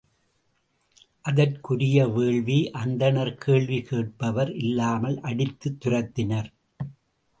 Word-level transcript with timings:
அதற்கு 1.25 1.73
உரிய 1.73 2.07
வேள்வி 2.07 2.57
அந்தணர் 2.73 3.33
கேள்வி 3.35 3.79
கேட்பவர் 3.81 4.55
இல்லாமல் 4.55 5.19
அடித்துத் 5.21 5.79
துரத்தினர். 5.85 6.49